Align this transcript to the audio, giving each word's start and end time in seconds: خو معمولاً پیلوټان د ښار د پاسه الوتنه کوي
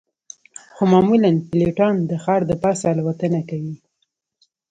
خو 0.73 0.83
معمولاً 0.93 1.31
پیلوټان 1.49 1.95
د 2.09 2.11
ښار 2.23 2.41
د 2.49 2.51
پاسه 2.63 2.85
الوتنه 2.93 3.41
کوي 3.49 3.75